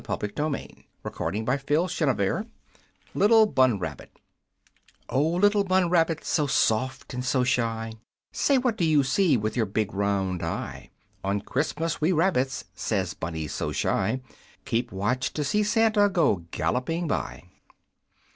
[0.09, 0.17] [Illustration:
[1.03, 2.45] Little Bun Rabbit]
[3.13, 4.11] Little Bun Rabbit
[5.09, 7.93] "Oh, Little Bun Rabbit, so soft and so shy,
[8.31, 10.89] Say, what do you see with your big, round eye?"
[11.23, 14.21] "On Christmas we rabbits," says Bunny so shy,
[14.65, 17.43] "Keep watch to see Santa go galloping by."